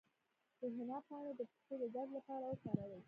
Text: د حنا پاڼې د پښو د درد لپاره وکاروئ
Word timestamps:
د 0.59 0.61
حنا 0.75 0.97
پاڼې 1.07 1.31
د 1.39 1.41
پښو 1.51 1.73
د 1.81 1.83
درد 1.95 2.09
لپاره 2.17 2.45
وکاروئ 2.47 2.99